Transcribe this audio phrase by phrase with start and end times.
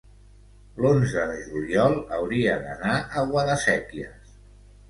[0.85, 4.37] L'onze de juliol hauria d'anar a Guadasséquies.